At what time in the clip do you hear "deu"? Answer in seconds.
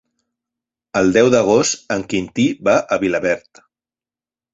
1.17-1.29